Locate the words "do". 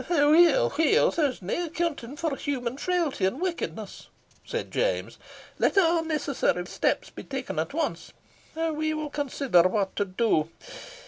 10.05-10.49